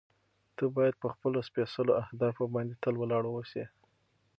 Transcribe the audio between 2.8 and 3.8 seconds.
تل ولاړ واوسې.